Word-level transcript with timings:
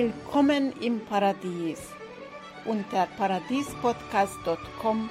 Willkommen 0.00 0.72
im 0.80 1.00
Paradies. 1.06 1.80
Unter 2.64 3.08
paradiespodcast.com 3.16 5.10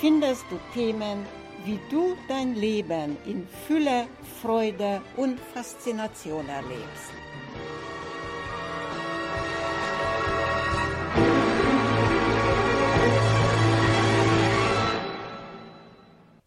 findest 0.00 0.44
du 0.50 0.58
Themen, 0.74 1.24
wie 1.64 1.78
du 1.92 2.16
dein 2.26 2.56
Leben 2.56 3.16
in 3.24 3.46
Fülle, 3.46 4.08
Freude 4.42 5.00
und 5.16 5.38
Faszination 5.38 6.48
erlebst. 6.48 7.12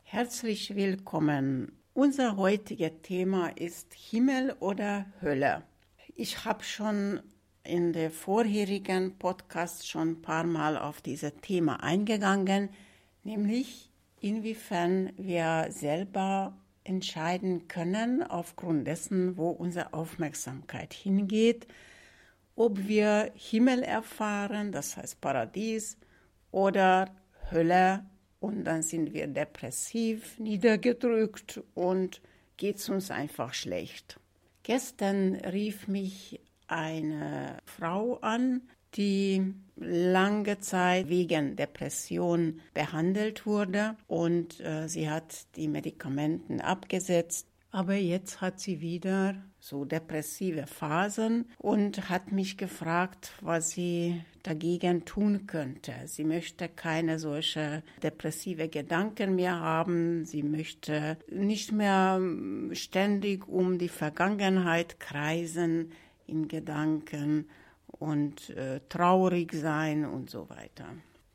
Herzlich 0.04 0.76
willkommen. 0.76 1.80
Unser 1.94 2.36
heutiges 2.36 2.92
Thema 3.04 3.58
ist 3.58 3.94
Himmel 3.94 4.54
oder 4.60 5.06
Hölle. 5.22 5.64
Ich 6.16 6.44
habe 6.44 6.66
schon 6.66 7.22
in 7.70 7.94
der 7.94 8.10
vorherigen 8.10 9.18
Podcast 9.18 9.88
schon 9.88 10.10
ein 10.10 10.22
paar 10.22 10.44
Mal 10.44 10.78
auf 10.78 11.02
dieses 11.02 11.34
Thema 11.42 11.84
eingegangen, 11.84 12.70
nämlich 13.24 13.92
inwiefern 14.20 15.14
wir 15.18 15.68
selber 15.70 16.58
entscheiden 16.84 17.68
können 17.68 18.24
aufgrund 18.24 18.88
dessen, 18.88 19.38
wo 19.38 19.50
unsere 19.50 19.94
Aufmerksamkeit 19.94 20.94
hingeht, 20.94 21.68
ob 22.56 22.88
wir 22.88 23.32
Himmel 23.36 23.84
erfahren, 23.84 24.72
das 24.72 24.98
heißt 24.98 25.22
Paradies, 25.22 25.98
oder 26.52 27.16
Hölle, 27.52 28.04
und 28.40 28.64
dann 28.64 28.82
sind 28.82 29.14
wir 29.14 29.28
depressiv, 29.28 30.40
niedergedrückt 30.40 31.62
und 31.76 32.22
geht 32.58 32.78
es 32.78 32.90
uns 32.90 33.12
einfach 33.12 33.54
schlecht. 33.54 34.20
Gestern 34.64 35.36
rief 35.36 35.88
mich 35.88 36.40
eine 36.70 37.58
Frau 37.66 38.18
an, 38.22 38.62
die 38.96 39.54
lange 39.76 40.60
Zeit 40.60 41.10
wegen 41.10 41.56
Depression 41.56 42.60
behandelt 42.74 43.46
wurde 43.46 43.96
und 44.08 44.60
äh, 44.62 44.88
sie 44.88 45.10
hat 45.10 45.56
die 45.56 45.68
Medikamenten 45.68 46.62
abgesetzt. 46.62 47.48
Aber 47.72 47.94
jetzt 47.94 48.42
hat 48.42 48.60
sie 48.60 48.82
wieder 48.82 49.36
so 49.60 49.86
depressive 49.86 50.66
Phasen 50.66 51.46
und 51.60 52.10
hat 52.10 52.32
mich 52.32 52.58
gefragt, 52.58 53.34
was 53.42 53.70
sie 53.70 54.24
dagegen 54.42 55.06
tun 55.06 55.46
könnte. 55.46 55.94
Sie 56.06 56.24
möchte 56.24 56.68
keine 56.68 57.20
solche 57.20 57.84
depressive 58.02 58.70
Gedanken 58.70 59.36
mehr 59.36 59.60
haben. 59.60 60.26
Sie 60.26 60.42
möchte 60.42 61.18
nicht 61.30 61.72
mehr 61.72 62.20
ständig 62.72 63.48
um 63.48 63.78
die 63.78 63.90
Vergangenheit 63.90 65.00
kreisen 65.00 65.92
in 66.30 66.48
Gedanken 66.48 67.50
und 67.88 68.50
äh, 68.52 68.82
traurig 68.90 69.54
sein 69.54 70.06
und 70.06 70.30
so 70.30 70.50
weiter. 70.50 70.86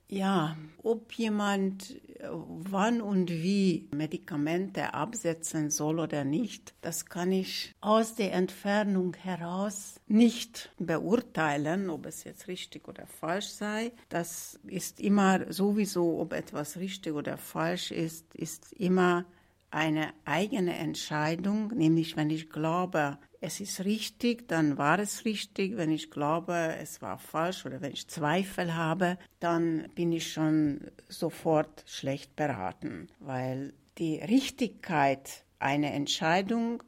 Ja, 0.08 0.56
ob 0.82 1.12
jemand 1.14 1.90
äh, 2.20 2.28
wann 2.30 3.00
und 3.00 3.30
wie 3.30 3.88
Medikamente 3.94 4.92
absetzen 4.92 5.70
soll 5.70 5.98
oder 5.98 6.24
nicht, 6.24 6.74
das 6.82 7.06
kann 7.06 7.32
ich 7.32 7.74
aus 7.80 8.14
der 8.14 8.32
Entfernung 8.34 9.14
heraus 9.14 9.98
nicht 10.06 10.70
beurteilen, 10.78 11.88
ob 11.88 12.06
es 12.06 12.24
jetzt 12.24 12.48
richtig 12.48 12.86
oder 12.86 13.06
falsch 13.06 13.48
sei. 13.48 13.92
Das 14.10 14.60
ist 14.64 15.00
immer 15.00 15.50
sowieso, 15.52 16.20
ob 16.20 16.34
etwas 16.34 16.76
richtig 16.76 17.14
oder 17.14 17.38
falsch 17.38 17.90
ist, 17.90 18.34
ist 18.34 18.72
immer 18.74 19.24
eine 19.70 20.12
eigene 20.24 20.76
Entscheidung, 20.76 21.72
nämlich 21.74 22.16
wenn 22.16 22.30
ich 22.30 22.50
glaube, 22.50 23.18
es 23.44 23.60
ist 23.60 23.84
richtig, 23.84 24.48
dann 24.48 24.78
war 24.78 24.98
es 24.98 25.26
richtig. 25.26 25.76
Wenn 25.76 25.90
ich 25.90 26.10
glaube, 26.10 26.76
es 26.80 27.02
war 27.02 27.18
falsch 27.18 27.66
oder 27.66 27.82
wenn 27.82 27.92
ich 27.92 28.08
Zweifel 28.08 28.74
habe, 28.74 29.18
dann 29.38 29.88
bin 29.94 30.12
ich 30.12 30.32
schon 30.32 30.90
sofort 31.08 31.84
schlecht 31.86 32.36
beraten, 32.36 33.08
weil 33.20 33.74
die 33.98 34.16
Richtigkeit 34.16 35.44
einer 35.58 35.92
Entscheidung 35.92 36.82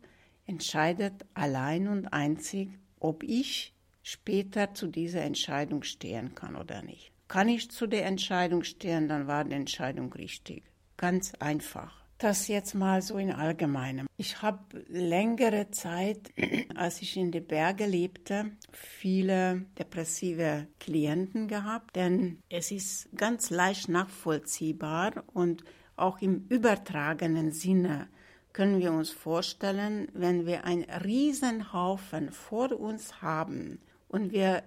entscheidet 0.46 1.26
allein 1.34 1.88
und 1.88 2.08
einzig, 2.08 2.70
ob 3.00 3.22
ich 3.22 3.74
später 4.02 4.72
zu 4.72 4.86
dieser 4.86 5.22
Entscheidung 5.22 5.82
stehen 5.82 6.34
kann 6.34 6.56
oder 6.56 6.82
nicht. 6.82 7.12
Kann 7.28 7.48
ich 7.48 7.70
zu 7.70 7.86
der 7.86 8.06
Entscheidung 8.06 8.62
stehen, 8.62 9.08
dann 9.08 9.26
war 9.26 9.44
die 9.44 9.54
Entscheidung 9.54 10.12
richtig. 10.12 10.62
Ganz 10.96 11.34
einfach. 11.34 12.05
Das 12.18 12.48
jetzt 12.48 12.74
mal 12.74 13.02
so 13.02 13.18
in 13.18 13.30
allgemeinem. 13.30 14.06
Ich 14.16 14.40
habe 14.40 14.84
längere 14.88 15.70
Zeit, 15.70 16.32
als 16.74 17.02
ich 17.02 17.16
in 17.16 17.30
den 17.30 17.46
Bergen 17.46 17.90
lebte, 17.90 18.52
viele 18.72 19.66
depressive 19.78 20.66
Klienten 20.80 21.46
gehabt, 21.46 21.94
denn 21.94 22.38
es 22.48 22.70
ist 22.70 23.10
ganz 23.14 23.50
leicht 23.50 23.90
nachvollziehbar 23.90 25.24
und 25.34 25.62
auch 25.96 26.22
im 26.22 26.46
übertragenen 26.48 27.52
Sinne 27.52 28.08
können 28.54 28.80
wir 28.80 28.92
uns 28.92 29.10
vorstellen, 29.10 30.08
wenn 30.14 30.46
wir 30.46 30.64
einen 30.64 30.84
Riesenhaufen 30.84 32.32
vor 32.32 32.72
uns 32.72 33.20
haben 33.20 33.80
und 34.08 34.32
wir 34.32 34.62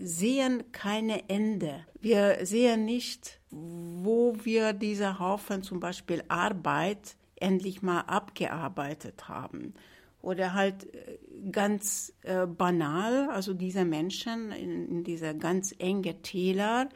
sehen 0.00 0.64
keine 0.72 1.28
Ende. 1.28 1.84
Wir 2.00 2.38
sehen 2.46 2.84
nicht, 2.84 3.40
wo 3.50 4.36
wir 4.42 4.72
dieser 4.72 5.18
Haufen 5.18 5.62
zum 5.62 5.80
Beispiel 5.80 6.22
Arbeit 6.28 7.16
endlich 7.36 7.82
mal 7.82 8.00
abgearbeitet 8.00 9.28
haben. 9.28 9.74
Oder 10.20 10.54
halt 10.54 10.92
äh, 10.92 11.18
ganz 11.52 12.12
äh, 12.22 12.46
banal, 12.46 13.28
also 13.30 13.54
diese 13.54 13.84
Menschen 13.84 14.50
in, 14.52 14.88
in 14.88 15.04
dieser 15.04 15.34
ganz 15.34 15.74
enge 15.78 16.20
Täler, 16.22 16.88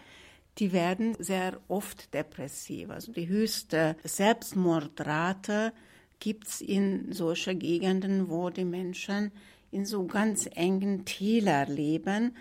die 0.59 0.73
werden 0.73 1.17
sehr 1.19 1.61
oft 1.69 2.13
depressiv. 2.13 2.91
Also 2.91 3.13
die 3.13 3.29
höchste 3.29 3.97
Selbstmordrate 4.03 5.73
gibt 6.19 6.49
es 6.49 6.61
in 6.61 7.13
solchen 7.13 7.59
Gegenden, 7.59 8.29
wo 8.29 8.51
die 8.51 8.65
Menschen 8.65 9.33
in 9.71 9.87
so 9.87 10.07
ganz 10.07 10.49
engen 10.55 11.05
Täler 11.05 11.67
leben 11.67 12.37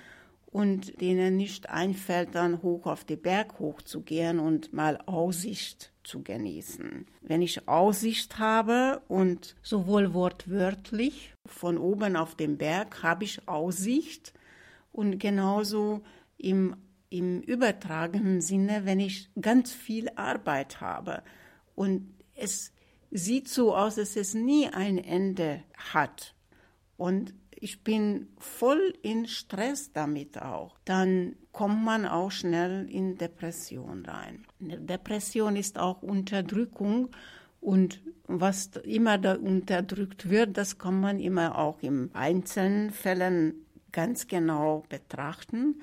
und 0.52 1.00
denen 1.00 1.38
nicht 1.38 1.70
einfällt, 1.70 2.36
dann 2.36 2.62
hoch 2.62 2.86
auf 2.86 3.06
den 3.06 3.22
Berg 3.22 3.60
hochzugehen 3.60 4.40
und 4.40 4.74
mal 4.74 5.00
Aussicht 5.06 5.94
zu 6.04 6.24
genießen. 6.24 7.06
Wenn 7.22 7.42
ich 7.42 7.68
Aussicht 7.70 8.38
habe 8.38 9.02
und 9.08 9.56
sowohl 9.64 10.14
wortwörtlich 10.14 11.34
von 11.46 11.78
oben 11.78 12.18
auf 12.18 12.36
dem 12.36 12.58
Berg 12.58 13.02
habe 13.02 13.24
ich 13.24 13.48
Aussicht 13.48 14.34
und 14.92 15.20
genauso 15.20 16.02
im, 16.38 16.76
im 17.10 17.42
übertragenen 17.42 18.42
Sinne, 18.42 18.82
wenn 18.84 19.00
ich 19.00 19.30
ganz 19.40 19.72
viel 19.72 20.10
Arbeit 20.16 20.82
habe 20.82 21.24
und 21.76 22.14
es 22.36 22.74
sieht 23.10 23.48
so 23.48 23.76
aus, 23.76 23.96
dass 23.96 24.16
es 24.16 24.34
nie 24.34 24.68
ein 24.68 24.98
Ende 24.98 25.64
hat. 25.94 26.34
Und 26.98 27.34
ich 27.62 27.84
bin 27.84 28.28
voll 28.40 28.94
in 29.04 29.28
Stress 29.28 29.94
damit 29.94 30.42
auch, 30.42 30.78
dann 30.84 31.36
kommt 31.52 31.86
man 31.86 32.08
auch 32.08 32.32
schnell 32.32 32.90
in 32.90 33.18
Depression 33.18 34.04
rein. 34.06 34.46
Depression 34.60 35.56
ist 35.56 35.78
auch 35.78 36.02
Unterdrückung 36.02 37.10
und 37.60 38.02
was 38.26 38.72
immer 38.84 39.20
da 39.20 39.36
unterdrückt 39.36 40.30
wird, 40.30 40.58
das 40.58 40.80
kann 40.80 41.00
man 41.00 41.20
immer 41.20 41.58
auch 41.58 41.82
in 41.84 42.10
einzelnen 42.14 42.90
Fällen 42.90 43.66
ganz 43.92 44.28
genau 44.28 44.84
betrachten. 44.90 45.82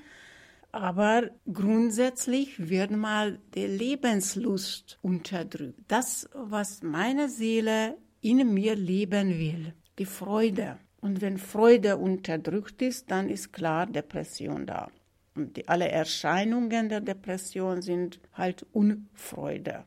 Aber 0.71 1.29
grundsätzlich 1.51 2.69
wird 2.69 2.91
mal 2.91 3.39
die 3.55 3.65
Lebenslust 3.67 4.99
unterdrückt. 5.01 5.79
Das, 5.87 6.29
was 6.33 6.83
meine 6.83 7.29
Seele 7.29 7.97
in 8.21 8.53
mir 8.53 8.75
leben 8.75 9.29
will, 9.29 9.73
die 9.97 10.05
Freude, 10.05 10.77
und 11.01 11.21
wenn 11.21 11.37
Freude 11.37 11.97
unterdrückt 11.97 12.81
ist, 12.81 13.09
dann 13.11 13.29
ist 13.29 13.53
klar 13.53 13.85
Depression 13.85 14.65
da. 14.65 14.89
Und 15.35 15.55
die, 15.55 15.67
alle 15.67 15.89
Erscheinungen 15.89 16.89
der 16.89 17.01
Depression 17.01 17.81
sind 17.81 18.19
halt 18.33 18.65
Unfreude, 18.73 19.85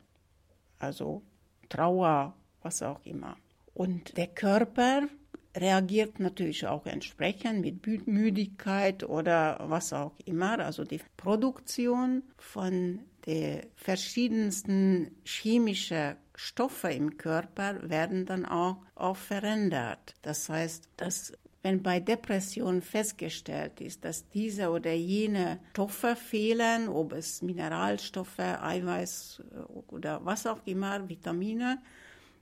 also 0.78 1.22
Trauer, 1.68 2.34
was 2.62 2.82
auch 2.82 3.04
immer. 3.04 3.36
Und 3.74 4.16
der 4.16 4.28
Körper 4.28 5.08
reagiert 5.56 6.18
natürlich 6.20 6.66
auch 6.66 6.86
entsprechend 6.86 7.60
mit 7.60 8.06
Müdigkeit 8.06 9.04
oder 9.04 9.58
was 9.66 9.92
auch 9.92 10.14
immer. 10.24 10.58
Also 10.60 10.84
die 10.84 11.00
Produktion 11.16 12.22
von 12.38 13.00
den 13.26 13.66
verschiedensten 13.76 15.10
chemischen 15.24 16.16
Stoffe 16.44 16.90
im 16.90 17.18
Körper 17.18 17.88
werden 17.88 18.26
dann 18.26 18.44
auch, 18.44 18.78
auch 18.96 19.16
verändert. 19.16 20.14
Das 20.22 20.48
heißt, 20.48 20.88
dass 20.96 21.32
wenn 21.62 21.84
bei 21.84 22.00
Depression 22.00 22.82
festgestellt 22.82 23.80
ist, 23.80 24.04
dass 24.04 24.28
diese 24.30 24.70
oder 24.70 24.92
jene 24.92 25.60
Stoffe 25.70 26.16
fehlen, 26.16 26.88
ob 26.88 27.12
es 27.12 27.42
Mineralstoffe, 27.42 28.40
Eiweiß 28.40 29.42
äh, 29.52 29.72
oder 29.92 30.24
was 30.24 30.46
auch 30.46 30.60
immer, 30.64 31.08
Vitamine, 31.08 31.80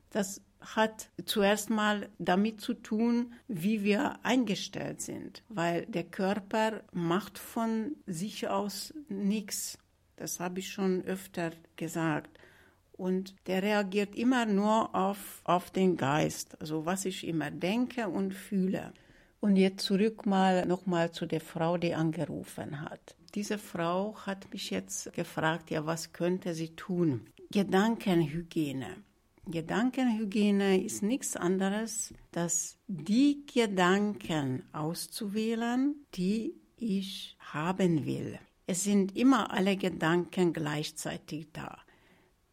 Das 0.08 0.40
hat 0.60 1.10
zuerst 1.26 1.68
mal 1.70 2.08
damit 2.18 2.60
zu 2.62 2.74
tun, 2.74 3.34
wie 3.48 3.84
wir 3.84 4.18
eingestellt 4.24 5.02
sind, 5.02 5.42
weil 5.48 5.84
der 5.86 6.04
Körper 6.04 6.82
macht 6.92 7.38
von 7.38 7.96
sich 8.06 8.48
aus 8.48 8.94
nichts. 9.08 9.78
Das 10.16 10.40
habe 10.40 10.60
ich 10.60 10.70
schon 10.70 11.02
öfter 11.04 11.52
gesagt. 11.76 12.39
Und 13.00 13.34
der 13.46 13.62
reagiert 13.62 14.14
immer 14.14 14.44
nur 14.44 14.94
auf, 14.94 15.40
auf 15.44 15.70
den 15.70 15.96
Geist, 15.96 16.60
also 16.60 16.84
was 16.84 17.06
ich 17.06 17.26
immer 17.26 17.50
denke 17.50 18.08
und 18.08 18.34
fühle. 18.34 18.92
Und 19.40 19.56
jetzt 19.56 19.86
zurück 19.86 20.26
mal 20.26 20.66
nochmal 20.66 21.10
zu 21.10 21.24
der 21.24 21.40
Frau, 21.40 21.78
die 21.78 21.94
angerufen 21.94 22.82
hat. 22.82 23.16
Diese 23.34 23.56
Frau 23.56 24.14
hat 24.26 24.52
mich 24.52 24.68
jetzt 24.68 25.14
gefragt, 25.14 25.70
ja, 25.70 25.86
was 25.86 26.12
könnte 26.12 26.52
sie 26.52 26.76
tun? 26.76 27.22
Gedankenhygiene. 27.50 28.96
Gedankenhygiene 29.46 30.82
ist 30.84 31.02
nichts 31.02 31.36
anderes, 31.36 32.12
als 32.34 32.76
die 32.86 33.46
Gedanken 33.46 34.62
auszuwählen, 34.72 35.94
die 36.14 36.54
ich 36.76 37.38
haben 37.38 38.04
will. 38.04 38.38
Es 38.66 38.84
sind 38.84 39.16
immer 39.16 39.50
alle 39.50 39.78
Gedanken 39.78 40.52
gleichzeitig 40.52 41.48
da. 41.54 41.78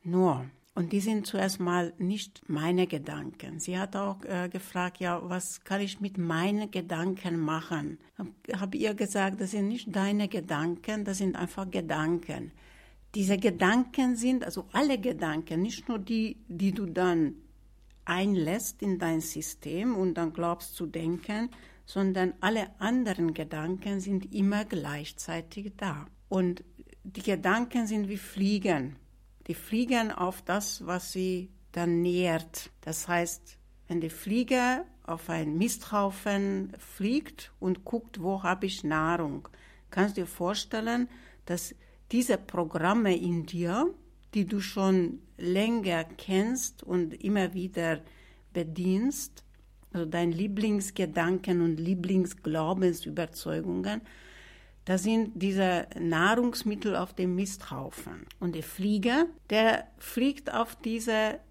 Nur, 0.08 0.46
und 0.74 0.94
die 0.94 1.00
sind 1.00 1.28
zuerst 1.28 1.60
mal 1.60 1.94
nicht 1.98 2.42
meine 2.48 2.88
Gedanken. 2.88 3.60
Sie 3.60 3.78
hat 3.78 3.96
auch 3.96 4.24
äh, 4.24 4.48
gefragt, 4.48 5.00
ja, 5.00 5.20
was 5.24 5.64
kann 5.64 5.82
ich 5.82 6.00
mit 6.00 6.18
meinen 6.18 6.72
Gedanken 6.72 7.40
machen? 7.40 7.98
Habe 8.18 8.32
hab 8.60 8.76
ihr 8.76 8.94
gesagt, 8.94 9.42
das 9.42 9.52
sind 9.52 9.68
nicht 9.68 9.96
deine 9.96 10.28
Gedanken, 10.28 11.04
das 11.04 11.18
sind 11.18 11.36
einfach 11.36 11.70
Gedanken 11.70 12.52
diese 13.18 13.38
Gedanken 13.38 14.16
sind, 14.16 14.44
also 14.44 14.66
alle 14.74 15.00
Gedanken, 15.00 15.64
nicht 15.64 15.90
nur 15.90 15.98
die, 15.98 16.38
die 16.48 16.72
du 16.72 16.86
dann 16.86 17.34
einlässt 18.06 18.84
in 18.84 19.00
dein 19.00 19.22
System 19.22 19.96
und 19.96 20.14
dann 20.16 20.34
glaubst 20.34 20.76
zu 20.76 20.86
denken, 20.86 21.50
sondern 21.86 22.34
alle 22.42 22.80
anderen 22.80 23.34
Gedanken 23.34 24.02
sind 24.02 24.34
immer 24.34 24.66
gleichzeitig 24.66 25.74
da. 25.78 26.06
Und 26.30 26.64
die 27.04 27.24
Gedanken 27.24 27.88
sind 27.88 28.08
wie 28.08 28.18
Fliegen. 28.18 28.98
Die 29.48 29.54
fliegen 29.54 30.12
auf 30.12 30.42
das, 30.42 30.86
was 30.86 31.12
sie 31.12 31.50
dann 31.72 32.02
nährt. 32.02 32.72
Das 32.82 33.08
heißt, 33.08 33.58
wenn 33.88 34.02
die 34.02 34.10
Fliege 34.10 34.84
auf 35.04 35.30
einen 35.30 35.58
Misthaufen 35.58 36.74
fliegt 36.78 37.54
und 37.60 37.86
guckt, 37.86 38.22
wo 38.22 38.44
habe 38.44 38.66
ich 38.66 38.84
Nahrung, 38.84 39.48
kannst 39.90 40.18
du 40.18 40.22
dir 40.22 40.28
vorstellen, 40.28 41.08
dass 41.46 41.74
diese 42.12 42.38
Programme 42.38 43.16
in 43.16 43.46
dir, 43.46 43.94
die 44.34 44.46
du 44.46 44.60
schon 44.60 45.22
länger 45.38 46.04
kennst 46.04 46.84
und 46.84 47.14
immer 47.24 47.54
wieder 47.54 48.02
bedienst, 48.54 49.46
also 49.94 50.06
deine 50.06 50.34
Lieblingsgedanken 50.34 51.62
und 51.62 51.80
Lieblingsglaubensüberzeugungen, 51.80 54.02
das 54.88 55.04
sind 55.04 55.34
diese 55.36 55.86
Nahrungsmittel 56.00 56.96
auf 56.96 57.14
dem 57.14 57.36
Misthaufen. 57.36 58.26
Und 58.40 58.56
der 58.56 58.64
Flieger, 58.64 59.26
der 59.50 59.86
fliegt 59.98 60.54
auf 60.54 60.78
diese 60.78 61.42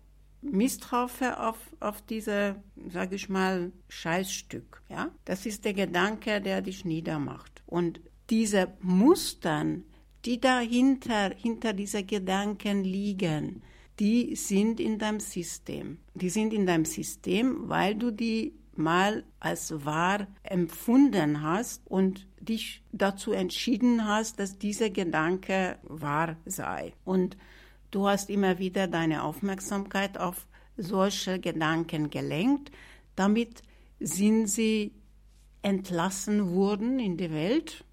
Misthaufen, 0.40 1.32
auf, 1.34 1.58
auf 1.80 2.00
diese, 2.00 2.56
sage 2.88 3.16
ich 3.16 3.28
mal, 3.28 3.72
Scheißstück. 3.90 4.80
Ja? 4.88 5.10
Das 5.26 5.44
ist 5.44 5.66
der 5.66 5.74
Gedanke, 5.74 6.40
der 6.40 6.62
dich 6.62 6.86
niedermacht. 6.86 7.62
Und 7.66 8.00
diese 8.30 8.72
Mustern, 8.80 9.84
die 10.24 10.40
dahinter, 10.40 11.34
hinter 11.36 11.74
dieser 11.74 12.04
Gedanken 12.04 12.84
liegen, 12.84 13.62
die 14.00 14.34
sind 14.34 14.80
in 14.80 14.98
deinem 14.98 15.20
System. 15.20 15.98
Die 16.14 16.30
sind 16.30 16.54
in 16.54 16.64
deinem 16.64 16.86
System, 16.86 17.68
weil 17.68 17.96
du 17.96 18.10
die 18.12 18.54
mal 18.78 19.24
als 19.40 19.84
wahr 19.84 20.26
empfunden 20.42 21.42
hast 21.42 21.86
und 21.86 22.26
dich 22.48 22.82
dazu 22.92 23.32
entschieden 23.32 24.06
hast, 24.06 24.38
dass 24.40 24.58
dieser 24.58 24.90
Gedanke 24.90 25.78
wahr 25.82 26.36
sei. 26.46 26.94
Und 27.04 27.36
du 27.90 28.08
hast 28.08 28.30
immer 28.30 28.58
wieder 28.58 28.86
deine 28.86 29.22
Aufmerksamkeit 29.24 30.18
auf 30.18 30.46
solche 30.76 31.38
Gedanken 31.38 32.10
gelenkt. 32.10 32.70
Damit 33.14 33.62
sind 34.00 34.46
sie 34.46 34.92
entlassen 35.62 36.54
worden 36.54 36.98
in 36.98 37.16
die 37.16 37.30
Welt 37.30 37.84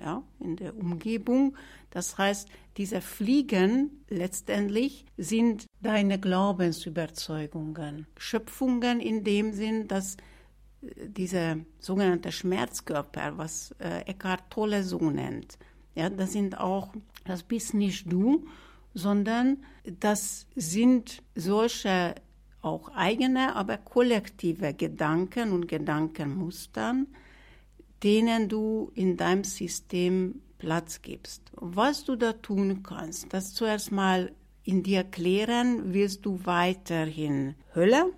ja, 0.00 0.22
in 0.40 0.56
der 0.56 0.76
Umgebung. 0.76 1.56
Das 1.90 2.18
heißt, 2.18 2.48
diese 2.76 3.00
Fliegen 3.00 4.04
letztendlich 4.08 5.04
sind 5.16 5.66
deine 5.80 6.18
Glaubensüberzeugungen, 6.18 8.06
Schöpfungen 8.16 9.00
in 9.00 9.24
dem 9.24 9.52
Sinn, 9.52 9.88
dass 9.88 10.16
äh, 10.82 11.08
diese 11.08 11.64
sogenannte 11.78 12.32
Schmerzkörper, 12.32 13.36
was 13.36 13.74
äh, 13.78 14.02
Eckhart 14.02 14.50
Tolle 14.50 14.82
so 14.82 15.10
nennt, 15.10 15.58
ja, 15.94 16.08
das 16.08 16.32
sind 16.32 16.58
auch, 16.58 16.92
das 17.24 17.42
bist 17.42 17.74
nicht 17.74 18.10
du, 18.10 18.46
sondern 18.94 19.58
das 20.00 20.46
sind 20.54 21.22
solche 21.34 22.14
auch 22.62 22.90
eigene, 22.94 23.56
aber 23.56 23.78
kollektive 23.78 24.74
Gedanken 24.74 25.52
und 25.52 25.68
Gedankenmustern, 25.68 27.06
denen 28.02 28.48
du 28.48 28.92
in 28.94 29.16
deinem 29.16 29.44
System 29.44 30.40
Platz 30.58 31.02
gibst. 31.02 31.50
Was 31.54 32.04
du 32.04 32.16
da 32.16 32.32
tun 32.32 32.82
kannst, 32.82 33.32
das 33.32 33.54
zuerst 33.54 33.92
mal 33.92 34.32
in 34.64 34.82
dir 34.82 35.04
klären, 35.04 35.94
wirst 35.94 36.26
du 36.26 36.40
weiterhin 36.44 37.54
Hölle, 37.74 38.12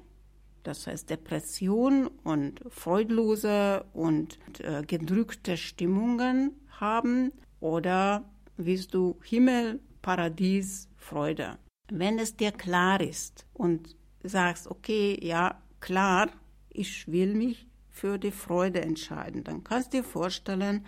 das 0.62 0.87
heißt 0.87 1.09
Depression 1.11 2.09
und 2.25 2.61
freudlose 2.69 3.85
und 3.93 4.39
äh, 4.61 4.83
gedrückte 4.87 5.57
Stimmungen 5.57 6.53
haben 6.69 7.33
oder 7.61 8.25
wirst 8.57 8.95
du 8.95 9.19
Himmel, 9.23 9.81
Paradies, 10.03 10.89
Freude. 10.97 11.59
Wenn 11.91 12.19
es 12.19 12.37
dir 12.37 12.53
klar 12.53 13.01
ist 13.01 13.47
und 13.53 13.97
sagst, 14.23 14.67
okay, 14.69 15.19
ja, 15.23 15.61
klar, 15.81 16.31
ich 16.69 17.09
will 17.09 17.35
mich 17.35 17.67
für 17.91 18.19
die 18.19 18.31
Freude 18.31 18.81
entscheiden. 18.83 19.45
Dann 19.45 19.65
kannst 19.65 19.93
du 19.93 19.99
dir 19.99 20.05
vorstellen, 20.05 20.87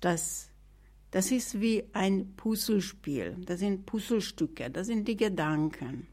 dass 0.00 0.50
das 1.10 1.30
ist 1.30 1.60
wie 1.60 1.84
ein 1.92 2.34
Puzzlespiel. 2.34 3.36
Das 3.46 3.60
sind 3.60 3.86
Puzzlestücke, 3.86 4.68
das 4.70 4.88
sind 4.88 5.06
die 5.06 5.16
Gedanken. 5.16 6.08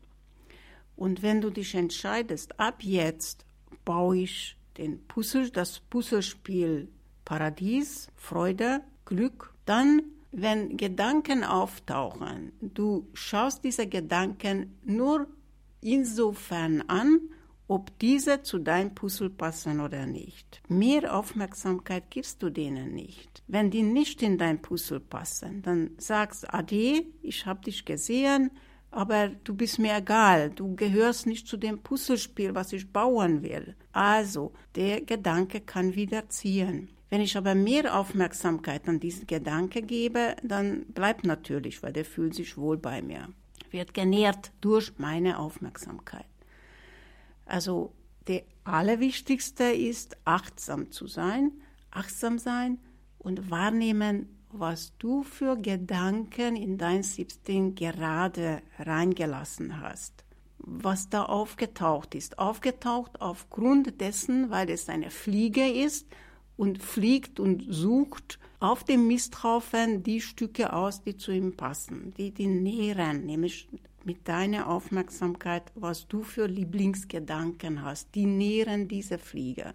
Und 1.02 1.24
wenn 1.24 1.42
du 1.42 1.50
dich 1.50 1.74
entscheidest, 1.74 2.60
ab 2.60 2.84
jetzt 2.84 3.44
baue 3.86 4.20
ich 4.20 4.56
den 4.78 5.04
Puzzle, 5.08 5.50
das 5.50 5.80
Puzzlespiel 5.80 6.90
Paradies, 7.26 8.08
Freude, 8.16 8.82
Glück, 9.06 9.56
dann, 9.66 10.04
wenn 10.32 10.78
Gedanken 10.78 11.44
auftauchen, 11.44 12.52
du 12.62 13.08
schaust 13.16 13.64
diese 13.64 13.88
Gedanken 13.88 14.78
nur 14.84 15.26
insofern 15.82 16.84
an, 16.84 17.20
ob 17.68 17.98
diese 17.98 18.44
zu 18.44 18.60
deinem 18.60 18.94
Puzzle 18.94 19.32
passen 19.32 19.80
oder 19.80 20.06
nicht. 20.06 20.62
Mehr 20.68 21.18
Aufmerksamkeit 21.18 22.12
gibst 22.12 22.44
du 22.44 22.52
denen 22.52 22.94
nicht. 22.94 23.42
Wenn 23.48 23.72
die 23.72 23.82
nicht 23.82 24.22
in 24.22 24.38
dein 24.38 24.62
Puzzle 24.62 25.00
passen, 25.00 25.64
dann 25.64 25.96
sagst 25.98 26.54
Ade, 26.54 27.06
ich 27.24 27.48
habe 27.48 27.62
dich 27.62 27.86
gesehen, 27.86 28.52
aber 28.92 29.30
du 29.30 29.56
bist 29.56 29.80
mir 29.80 29.96
egal, 29.96 30.52
du 30.52 30.76
gehörst 30.76 31.26
nicht 31.26 31.48
zu 31.48 31.58
dem 31.58 31.80
Puzzlespiel, 31.80 32.54
was 32.54 32.74
ich 32.74 32.92
bauen 32.92 33.42
will. 33.42 33.76
Also, 33.94 34.52
der 34.76 35.02
Gedanke 35.02 35.62
kann 35.62 35.96
wieder 35.96 36.30
ziehen. 36.30 36.90
Wenn 37.10 37.22
ich 37.22 37.36
aber 37.38 37.56
mehr 37.56 37.98
Aufmerksamkeit 37.98 38.88
an 38.88 39.00
diesen 39.00 39.28
Gedanke 39.28 39.82
gebe, 39.82 40.36
dann 40.44 40.86
bleibt 40.88 41.26
natürlich, 41.26 41.82
weil 41.84 41.94
der 41.94 42.06
fühlt 42.06 42.36
sich 42.36 42.58
wohl 42.58 42.78
bei 42.78 43.02
mir. 43.02 43.30
Wird 43.70 43.94
genährt 43.94 44.52
durch 44.62 44.94
meine 44.98 45.40
Aufmerksamkeit. 45.40 46.26
Also 47.46 47.94
der 48.28 48.44
allerwichtigste 48.64 49.66
ist, 49.66 50.18
achtsam 50.26 50.92
zu 50.92 51.08
sein, 51.08 51.52
achtsam 51.92 52.38
sein 52.40 52.80
und 53.20 53.50
wahrnehmen, 53.50 54.41
was 54.54 54.94
du 54.98 55.24
für 55.24 55.58
Gedanken 55.58 56.56
in 56.56 56.78
dein 56.78 57.04
System 57.04 57.76
gerade 57.76 58.62
reingelassen 58.80 59.82
hast. 59.82 60.26
Was 60.58 61.10
da 61.10 61.24
aufgetaucht 61.24 62.14
ist. 62.16 62.38
Aufgetaucht 62.38 63.22
aufgrund 63.22 64.00
dessen, 64.00 64.50
weil 64.52 64.70
es 64.70 64.90
eine 64.90 65.10
Fliege 65.10 65.68
ist 65.68 66.08
und 66.58 66.82
fliegt 66.82 67.40
und 67.40 67.66
sucht 67.68 68.40
auf 68.60 68.84
dem 68.84 69.08
Misthaufen 69.08 70.04
die 70.04 70.22
Stücke 70.22 70.72
aus, 70.74 71.02
die 71.02 71.18
zu 71.18 71.32
ihm 71.32 71.58
passen, 71.58 72.14
die 72.18 72.32
die 72.32 72.46
nähren, 72.46 73.26
nämlich 73.26 73.68
mit 74.04 74.28
deiner 74.28 74.68
Aufmerksamkeit, 74.68 75.72
was 75.76 76.08
du 76.08 76.22
für 76.22 76.46
Lieblingsgedanken 76.46 77.84
hast. 77.84 78.14
Die 78.14 78.26
nähren 78.26 78.88
diese 78.88 79.18
Fliege, 79.18 79.74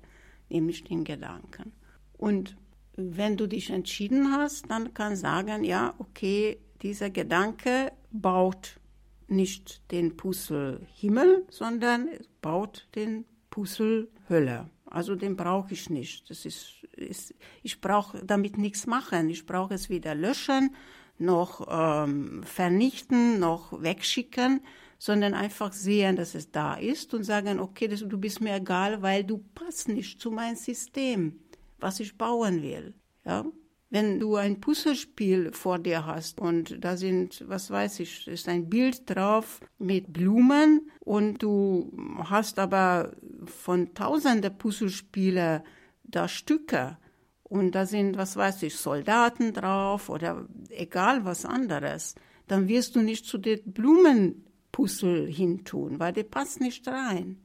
nämlich 0.49 0.85
den 0.85 1.03
Gedanken. 1.03 1.73
Und 2.17 2.57
wenn 2.97 3.37
du 3.37 3.47
dich 3.47 3.71
entschieden 3.71 4.33
hast, 4.33 4.71
dann 4.71 4.95
kann 4.95 5.17
sagen, 5.17 5.65
ja, 5.65 5.95
okay, 5.99 6.59
dieser 6.83 7.11
Gedanke 7.11 7.93
baut 8.11 8.81
nicht 9.29 9.91
den 9.91 10.17
Puzzle 10.17 10.87
Himmel, 10.95 11.47
sondern 11.51 12.09
baut 12.41 12.89
den 12.95 13.25
Puzzle 13.51 14.09
Hölle. 14.29 14.71
Also 14.87 15.15
den 15.15 15.37
brauche 15.37 15.73
ich 15.73 15.91
nicht. 15.91 16.31
Das 16.31 16.47
ist, 16.47 16.85
ist 16.93 17.35
ich 17.63 17.81
brauche 17.81 18.25
damit 18.25 18.57
nichts 18.57 18.87
machen. 18.87 19.29
Ich 19.31 19.45
brauche 19.45 19.75
es 19.75 19.91
weder 19.91 20.15
löschen, 20.15 20.75
noch 21.19 21.67
ähm, 21.69 22.43
vernichten, 22.45 23.41
noch 23.41 23.83
wegschicken, 23.83 24.61
sondern 24.99 25.35
einfach 25.35 25.73
sehen, 25.73 26.17
dass 26.17 26.35
es 26.35 26.51
da 26.51 26.75
ist 26.75 27.13
und 27.15 27.25
sagen, 27.25 27.59
okay, 27.59 27.89
das, 27.89 28.01
du 28.01 28.19
bist 28.19 28.41
mir 28.41 28.55
egal, 28.57 29.03
weil 29.03 29.25
du 29.25 29.39
passt 29.55 29.89
nicht 29.89 30.21
zu 30.21 30.31
meinem 30.31 30.57
System, 30.57 31.41
was 31.79 32.01
ich 32.01 32.17
bauen 32.17 32.63
will. 32.63 32.95
Ja? 33.25 33.45
Wenn 33.89 34.19
du 34.19 34.35
ein 34.35 34.61
Puzzlespiel 34.61 35.53
vor 35.53 35.79
dir 35.79 36.07
hast 36.07 36.41
und 36.41 36.85
da 36.85 36.97
sind, 36.97 37.45
was 37.47 37.71
weiß 37.71 38.01
ich, 38.01 38.27
ist 38.27 38.49
ein 38.49 38.69
Bild 38.69 39.09
drauf 39.09 39.61
mit 39.79 40.13
Blumen 40.13 40.91
und 41.01 41.43
du 41.43 41.93
hast 42.25 42.59
aber 42.59 43.13
von 43.45 43.95
tausende 43.95 44.51
Puzzlespiele 44.51 45.63
da 46.03 46.27
Stücke 46.27 46.99
und 47.45 47.77
da 47.77 47.87
sind, 47.87 48.17
was 48.17 48.37
weiß 48.37 48.65
ich, 48.65 48.75
Soldaten 48.75 49.53
drauf 49.53 50.09
oder 50.09 50.49
egal 50.71 51.25
was 51.25 51.45
anderes, 51.45 52.17
dann 52.49 52.67
wirst 52.67 52.97
du 52.97 53.03
nicht 53.03 53.25
zu 53.25 53.39
den 53.39 53.61
Blumenpuzzle 53.73 55.27
hintun, 55.27 56.01
weil 56.01 56.13
die 56.13 56.25
passt 56.25 56.61
nicht 56.61 56.89
rein. 56.89 57.41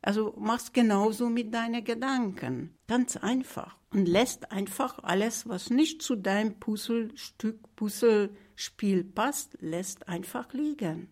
Also 0.00 0.34
machst 0.38 0.74
genauso 0.74 1.28
mit 1.28 1.52
deinen 1.52 1.84
Gedanken. 1.84 2.74
Ganz 2.86 3.16
einfach. 3.16 3.76
Und 3.90 4.06
lässt 4.06 4.52
einfach 4.52 5.02
alles, 5.02 5.48
was 5.48 5.70
nicht 5.70 6.02
zu 6.02 6.14
deinem 6.14 6.60
Puzzlestück, 6.60 7.74
Puzzlespiel 7.74 9.02
passt, 9.04 9.56
lässt 9.60 10.08
einfach 10.08 10.52
liegen. 10.52 11.08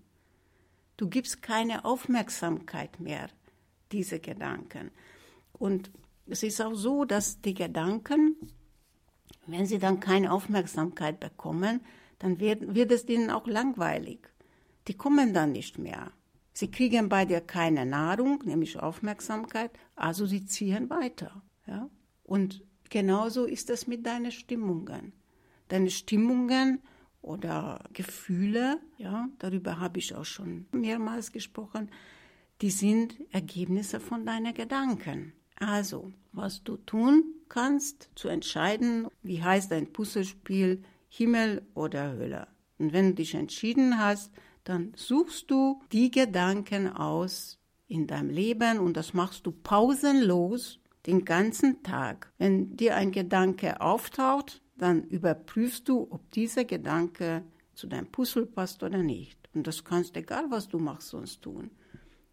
Du 0.96 1.08
gibst 1.08 1.42
keine 1.42 1.84
Aufmerksamkeit 1.84 3.00
mehr, 3.00 3.28
diese 3.92 4.20
Gedanken. 4.20 4.90
Und 5.52 5.90
es 6.26 6.42
ist 6.42 6.60
auch 6.60 6.74
so, 6.74 7.04
dass 7.04 7.40
die 7.40 7.54
Gedanken, 7.54 8.36
wenn 9.46 9.66
sie 9.66 9.78
dann 9.78 10.00
keine 10.00 10.32
Aufmerksamkeit 10.32 11.20
bekommen, 11.20 11.80
dann 12.18 12.40
wird, 12.40 12.74
wird 12.74 12.92
es 12.92 13.08
ihnen 13.08 13.30
auch 13.30 13.46
langweilig. 13.46 14.28
Die 14.88 14.94
kommen 14.94 15.34
dann 15.34 15.52
nicht 15.52 15.78
mehr. 15.78 16.12
Sie 16.56 16.70
kriegen 16.70 17.10
bei 17.10 17.26
dir 17.26 17.42
keine 17.42 17.84
Nahrung, 17.84 18.42
nämlich 18.46 18.78
Aufmerksamkeit, 18.78 19.70
also 19.94 20.24
sie 20.24 20.46
ziehen 20.46 20.88
weiter. 20.88 21.42
Ja? 21.66 21.90
Und 22.22 22.64
genauso 22.88 23.44
ist 23.44 23.68
es 23.68 23.86
mit 23.86 24.06
deinen 24.06 24.32
Stimmungen. 24.32 25.12
Deine 25.68 25.90
Stimmungen 25.90 26.80
oder 27.20 27.84
Gefühle, 27.92 28.80
ja, 28.96 29.28
darüber 29.38 29.80
habe 29.80 29.98
ich 29.98 30.14
auch 30.14 30.24
schon 30.24 30.64
mehrmals 30.72 31.30
gesprochen, 31.30 31.90
die 32.62 32.70
sind 32.70 33.18
Ergebnisse 33.32 34.00
von 34.00 34.24
deinen 34.24 34.54
Gedanken. 34.54 35.34
Also, 35.56 36.10
was 36.32 36.64
du 36.64 36.78
tun 36.78 37.34
kannst, 37.50 38.08
zu 38.14 38.28
entscheiden, 38.28 39.08
wie 39.22 39.42
heißt 39.42 39.70
dein 39.70 39.92
Puzzlespiel, 39.92 40.82
Himmel 41.10 41.66
oder 41.74 42.12
Hölle. 42.12 42.48
Und 42.78 42.94
wenn 42.94 43.08
du 43.08 43.14
dich 43.16 43.34
entschieden 43.34 43.98
hast, 43.98 44.32
dann 44.68 44.92
suchst 44.96 45.50
du 45.50 45.80
die 45.92 46.10
Gedanken 46.10 46.88
aus 46.88 47.58
in 47.86 48.08
deinem 48.08 48.30
Leben 48.30 48.80
und 48.80 48.96
das 48.96 49.14
machst 49.14 49.46
du 49.46 49.52
pausenlos 49.52 50.80
den 51.06 51.24
ganzen 51.24 51.84
Tag. 51.84 52.32
Wenn 52.36 52.76
dir 52.76 52.96
ein 52.96 53.12
Gedanke 53.12 53.80
auftaucht, 53.80 54.60
dann 54.76 55.04
überprüfst 55.04 55.88
du, 55.88 56.08
ob 56.10 56.30
dieser 56.32 56.64
Gedanke 56.64 57.44
zu 57.74 57.86
deinem 57.86 58.10
Puzzle 58.10 58.46
passt 58.46 58.82
oder 58.82 59.02
nicht. 59.02 59.38
Und 59.54 59.68
das 59.68 59.84
kannst 59.84 60.16
egal, 60.16 60.46
was 60.50 60.68
du 60.68 60.78
machst, 60.78 61.10
sonst 61.10 61.42
tun. 61.42 61.70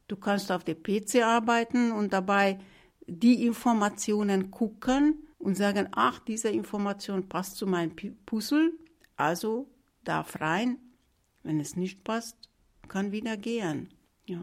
Du 0.08 0.16
kannst 0.16 0.52
auf 0.52 0.64
der 0.64 0.76
PC 0.76 1.24
arbeiten 1.24 1.92
und 1.92 2.14
dabei 2.14 2.60
die 3.06 3.46
Informationen 3.46 4.50
gucken 4.50 5.28
und 5.38 5.56
sagen, 5.56 5.88
ach, 5.92 6.20
diese 6.20 6.50
Information 6.50 7.30
passt 7.30 7.58
zu 7.58 7.68
meinem 7.68 7.96
Puzzle, 8.26 8.74
also 9.18 9.70
darf 10.04 10.42
rein, 10.42 10.80
wenn 11.44 11.60
es 11.60 11.76
nicht 11.76 12.04
passt, 12.04 12.38
kann 12.88 13.12
wieder 13.12 13.38
gehen. 13.38 13.90
Ja? 14.26 14.42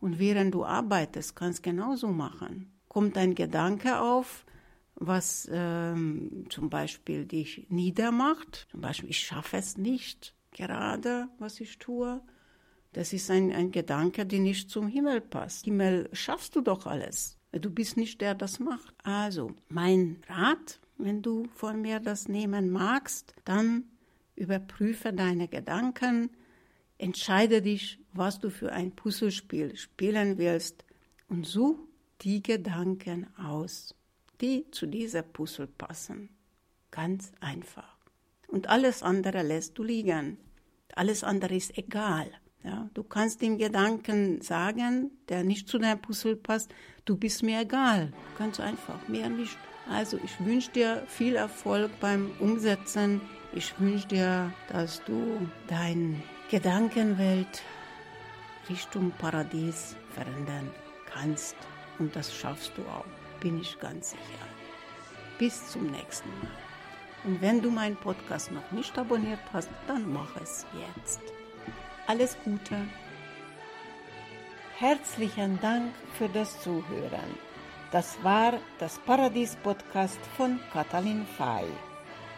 Und 0.00 0.18
während 0.18 0.54
du 0.54 0.64
arbeitest, 0.64 1.34
kannst 1.36 1.62
genauso 1.62 2.08
machen. 2.08 2.72
Kommt 2.88 3.16
ein 3.16 3.34
Gedanke 3.34 4.00
auf, 4.00 4.44
was 4.94 5.48
ähm, 5.50 6.46
zum 6.50 6.70
Beispiel 6.70 7.24
dich 7.24 7.66
niedermacht, 7.68 8.68
zum 8.70 8.80
Beispiel, 8.80 9.10
ich 9.10 9.20
schaffe 9.20 9.56
es 9.56 9.76
nicht 9.76 10.34
gerade, 10.52 11.28
was 11.38 11.60
ich 11.60 11.78
tue, 11.78 12.22
das 12.92 13.12
ist 13.12 13.28
ein, 13.30 13.52
ein 13.52 13.72
Gedanke, 13.72 14.24
der 14.24 14.38
nicht 14.38 14.70
zum 14.70 14.86
Himmel 14.86 15.20
passt. 15.20 15.64
Himmel 15.64 16.08
schaffst 16.12 16.54
du 16.54 16.60
doch 16.60 16.86
alles. 16.86 17.38
Du 17.50 17.68
bist 17.70 17.96
nicht 17.96 18.20
der, 18.20 18.34
der 18.34 18.46
das 18.46 18.60
macht. 18.60 18.94
Also, 19.02 19.52
mein 19.68 20.22
Rat, 20.28 20.80
wenn 20.96 21.20
du 21.20 21.48
von 21.54 21.82
mir 21.82 21.98
das 21.98 22.28
nehmen 22.28 22.70
magst, 22.70 23.34
dann 23.44 23.84
überprüfe 24.36 25.12
deine 25.12 25.48
Gedanken, 25.48 26.30
entscheide 26.98 27.62
dich, 27.62 27.98
was 28.12 28.38
du 28.38 28.50
für 28.50 28.72
ein 28.72 28.92
Puzzlespiel 28.92 29.76
spielen 29.76 30.38
willst 30.38 30.84
und 31.28 31.46
such 31.46 31.78
die 32.22 32.42
Gedanken 32.42 33.26
aus, 33.36 33.94
die 34.40 34.70
zu 34.70 34.86
dieser 34.86 35.22
Puzzle 35.22 35.66
passen. 35.66 36.30
Ganz 36.90 37.32
einfach. 37.40 37.96
Und 38.46 38.68
alles 38.68 39.02
andere 39.02 39.42
lässt 39.42 39.76
du 39.78 39.82
liegen. 39.82 40.38
Alles 40.94 41.24
andere 41.24 41.56
ist 41.56 41.76
egal. 41.76 42.30
Ja, 42.62 42.88
du 42.94 43.02
kannst 43.02 43.42
dem 43.42 43.58
Gedanken 43.58 44.40
sagen, 44.40 45.10
der 45.28 45.44
nicht 45.44 45.68
zu 45.68 45.78
deinem 45.78 46.00
Puzzle 46.00 46.36
passt, 46.36 46.72
du 47.04 47.16
bist 47.16 47.42
mir 47.42 47.60
egal. 47.60 48.12
Ganz 48.38 48.58
einfach, 48.58 49.06
mehr 49.06 49.28
nicht. 49.28 49.58
Also 49.90 50.18
ich 50.24 50.42
wünsche 50.42 50.70
dir 50.70 51.04
viel 51.06 51.36
Erfolg 51.36 51.90
beim 52.00 52.30
Umsetzen 52.38 53.20
ich 53.54 53.78
wünsche 53.78 54.08
dir, 54.08 54.52
dass 54.68 55.02
du 55.04 55.48
deine 55.68 56.20
Gedankenwelt 56.50 57.62
Richtung 58.68 59.12
Paradies 59.12 59.96
verändern 60.14 60.70
kannst. 61.06 61.56
Und 61.98 62.14
das 62.16 62.34
schaffst 62.34 62.72
du 62.76 62.82
auch, 62.82 63.04
bin 63.40 63.60
ich 63.60 63.78
ganz 63.78 64.10
sicher. 64.10 64.46
Bis 65.38 65.68
zum 65.70 65.86
nächsten 65.86 66.28
Mal. 66.40 66.50
Und 67.24 67.40
wenn 67.40 67.62
du 67.62 67.70
meinen 67.70 67.96
Podcast 67.96 68.50
noch 68.50 68.70
nicht 68.72 68.98
abonniert 68.98 69.40
hast, 69.52 69.70
dann 69.86 70.12
mach 70.12 70.36
es 70.42 70.66
jetzt. 70.96 71.20
Alles 72.06 72.36
Gute. 72.44 72.76
Herzlichen 74.78 75.58
Dank 75.60 75.94
für 76.18 76.28
das 76.28 76.60
Zuhören. 76.60 77.38
Das 77.92 78.18
war 78.22 78.54
das 78.78 78.98
Paradies-Podcast 78.98 80.18
von 80.36 80.58
Katalin 80.72 81.24
Fay. 81.38 81.64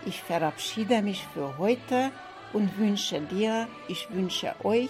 Ich 0.06 0.22
verabschiede 0.22 1.02
mich 1.02 1.26
für 1.34 1.58
heute 1.58 2.12
und 2.52 2.78
wünsche 2.78 3.20
dir, 3.20 3.66
ich 3.88 4.08
wünsche 4.12 4.54
euch 4.62 4.88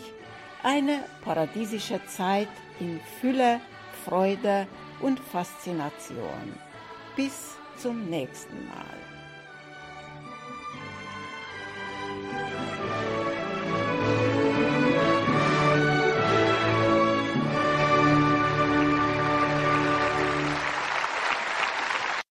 eine 0.62 1.04
paradiesische 1.24 2.04
Zeit 2.04 2.50
in 2.80 3.00
Fülle, 3.18 3.60
Freude 4.04 4.66
und 5.00 5.18
Faszination. 5.18 6.54
Bis 7.16 7.56
zum 7.78 8.10
nächsten 8.10 8.66
Mal. 8.68 9.15